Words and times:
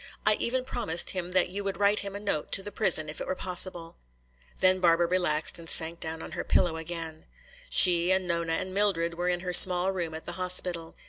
I 0.25 0.33
even 0.39 0.65
promised 0.65 1.11
him 1.11 1.33
that 1.33 1.49
you 1.49 1.63
would 1.63 1.79
write 1.79 1.99
him 1.99 2.15
a 2.15 2.19
note 2.19 2.51
to 2.53 2.63
the 2.63 2.71
prison 2.71 3.07
if 3.07 3.21
it 3.21 3.27
were 3.27 3.35
possible." 3.35 3.97
Then 4.59 4.79
Barbara 4.79 5.05
relaxed 5.05 5.59
and 5.59 5.69
sank 5.69 5.99
down 5.99 6.23
on 6.23 6.31
her 6.31 6.43
pillow 6.43 6.75
again. 6.75 7.27
She 7.69 8.09
and 8.09 8.27
Nona 8.27 8.53
and 8.53 8.73
Mildred 8.73 9.13
were 9.13 9.29
in 9.29 9.41
her 9.41 9.53
small 9.53 9.91
room 9.91 10.15
at 10.15 10.25
the 10.25 10.31
hospital. 10.41 10.95